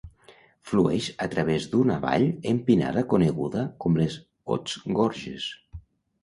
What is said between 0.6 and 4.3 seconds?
Flueix a través d'una vall empinada coneguda com Les